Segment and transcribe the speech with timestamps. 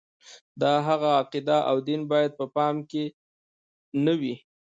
[0.59, 3.03] د هغه عقیده او دین باید په پام کې
[4.05, 4.35] نه وي.